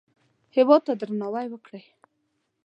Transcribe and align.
هېواد 0.55 0.81
ته 0.87 0.93
درناوی 0.99 1.47
وکړئ 1.49 1.85